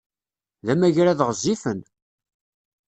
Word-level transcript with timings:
D 0.65 0.67
amagrad 0.73 1.19
ɣezzifen! 1.27 1.79